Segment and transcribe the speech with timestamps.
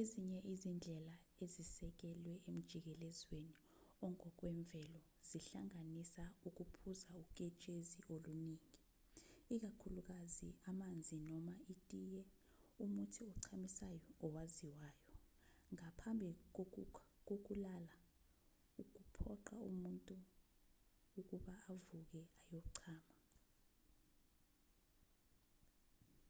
[0.00, 3.54] ezinye izindlela ezisekelwe emjikelezweni
[4.06, 8.70] ongokwemvelo zihlanganisa ukuphuza uketshezi oluningi
[9.54, 12.22] ikakhulukazi amanzi noma itiye
[12.84, 15.10] umuthi ochamisayo owaziwayo
[15.74, 16.28] ngaphambi
[17.28, 17.96] kokulala
[18.80, 20.14] okuphoqa umuntu
[21.18, 22.00] ukuba avuke
[22.44, 23.14] ayochama